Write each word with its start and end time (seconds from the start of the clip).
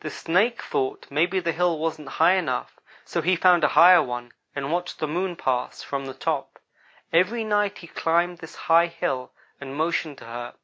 The 0.00 0.08
Snake 0.08 0.62
thought 0.62 1.06
maybe 1.10 1.40
the 1.40 1.52
hill 1.52 1.78
wasn't 1.78 2.08
high 2.16 2.36
enough, 2.36 2.80
so 3.04 3.20
he 3.20 3.36
found 3.36 3.62
a 3.64 3.68
higher 3.76 4.02
one, 4.02 4.32
and 4.56 4.72
watched 4.72 4.98
the 4.98 5.06
Moon 5.06 5.36
pass, 5.36 5.82
from 5.82 6.06
the 6.06 6.14
top. 6.14 6.58
Every 7.12 7.44
night 7.44 7.76
he 7.76 7.86
climbed 7.86 8.38
this 8.38 8.54
high 8.72 8.86
hill 8.86 9.30
and 9.60 9.76
motioned 9.76 10.16
to 10.20 10.24
her. 10.24 10.54